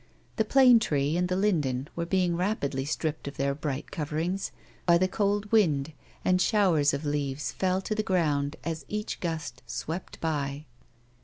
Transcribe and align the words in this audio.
The 0.37 0.45
plane 0.45 0.79
tree 0.79 1.15
and 1.15 1.27
the 1.27 1.35
linden 1.35 1.87
were 1.95 2.07
being 2.07 2.35
rapidly 2.35 2.85
stripped 2.85 3.27
of 3.27 3.37
their 3.37 3.53
bright 3.53 3.91
coverings, 3.91 4.51
by 4.87 4.97
the 4.97 5.07
cold 5.07 5.51
wind 5.51 5.93
and 6.25 6.41
showers 6.41 6.91
of 6.91 7.05
leaves 7.05 7.51
fell 7.51 7.81
to 7.81 7.93
the 7.93 8.01
ground 8.01 8.55
as 8.63 8.83
each 8.87 9.19
gust 9.19 9.61
swept 9.67 10.19
by. 10.19 10.65